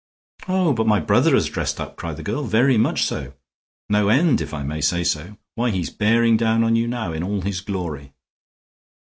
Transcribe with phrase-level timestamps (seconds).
[0.47, 2.43] "Oh, but my brother has dressed up!" cried the girl.
[2.43, 3.33] "Very much so.
[3.87, 5.37] No end, if I may say so.
[5.53, 8.11] Why he's bearing down on you now in all his glory."